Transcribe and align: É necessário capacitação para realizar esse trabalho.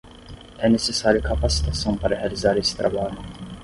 É 0.57 0.67
necessário 0.67 1.21
capacitação 1.21 1.95
para 1.95 2.15
realizar 2.15 2.57
esse 2.57 2.75
trabalho. 2.75 3.19